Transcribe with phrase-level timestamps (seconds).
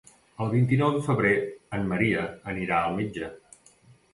[0.43, 1.33] El vint-i-nou de febrer
[1.79, 3.31] en Maria anirà al metge.